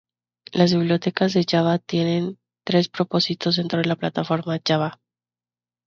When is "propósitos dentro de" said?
2.89-3.85